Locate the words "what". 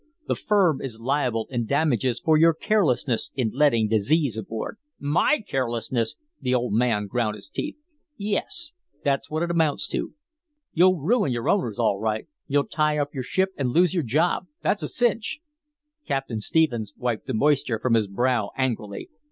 9.29-9.43